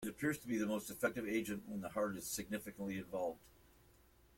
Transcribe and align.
It 0.03 0.09
appears 0.09 0.39
to 0.39 0.47
be 0.47 0.57
the 0.57 0.65
most 0.65 0.89
effective 0.89 1.27
agent 1.27 1.67
when 1.69 1.81
the 1.81 1.89
heart 1.89 2.17
is 2.17 2.25
significantly 2.25 2.97
involved. 2.97 3.43